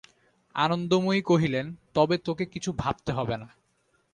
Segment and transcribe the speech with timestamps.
[0.55, 1.65] আনন্দময়ী কহিলেন,
[1.93, 3.47] তবে তোকে কিছু ভাবতে হবে না।